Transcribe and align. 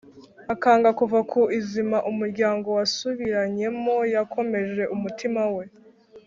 akanga 0.53 0.89
kuva 0.99 1.19
ku 1.31 1.41
izima 1.59 1.97
umuryango 2.11 2.67
wasubiranyemo; 2.77 3.95
yakomeje 4.13 4.83
umutima 4.95 5.41
we, 5.55 5.65